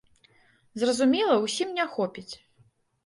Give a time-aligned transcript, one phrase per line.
[0.83, 2.31] Зразумела, усім не хопіць.